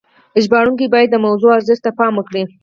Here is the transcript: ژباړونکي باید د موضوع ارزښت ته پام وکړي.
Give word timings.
ژباړونکي 0.43 0.85
باید 0.93 1.09
د 1.11 1.15
موضوع 1.25 1.51
ارزښت 1.57 1.81
ته 1.85 1.91
پام 1.99 2.13
وکړي. 2.17 2.43